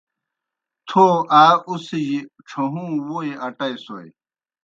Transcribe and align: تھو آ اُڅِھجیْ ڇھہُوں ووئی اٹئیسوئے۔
تھو 0.87 1.05
آ 1.41 1.43
اُڅِھجیْ 1.69 2.19
ڇھہُوں 2.47 2.91
ووئی 3.07 3.31
اٹئیسوئے۔ 3.45 4.07